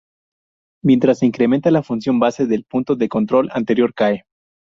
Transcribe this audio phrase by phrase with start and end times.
[0.83, 4.23] Mientras se incrementa, la función base del punto de control anterior cae.